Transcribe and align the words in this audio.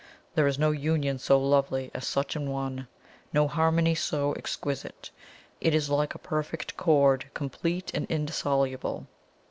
There 0.33 0.47
is 0.47 0.57
no 0.57 0.71
union 0.71 1.19
so 1.19 1.37
lovely 1.39 1.91
as 1.93 2.07
such 2.07 2.35
an 2.35 2.49
one 2.49 2.87
no 3.33 3.47
harmony 3.47 3.93
so 3.93 4.33
exquisite; 4.33 5.11
it 5.59 5.75
is 5.75 5.91
like 5.91 6.15
a 6.15 6.17
perfect 6.17 6.75
chord, 6.75 7.29
complete 7.35 7.91
and 7.93 8.07
indissoluble. 8.09 9.05